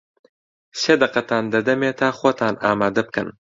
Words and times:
سی 0.79 0.93
دەقەتان 1.01 1.43
دەدەمێ 1.53 1.91
تا 1.99 2.07
خۆتان 2.17 2.55
ئامادە 2.63 3.01
بکەن. 3.07 3.27